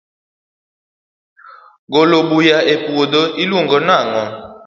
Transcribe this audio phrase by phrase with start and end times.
[1.93, 4.23] golo buya e puodho i luongo nango?